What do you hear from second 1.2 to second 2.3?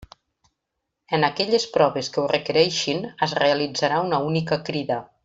aquelles proves que ho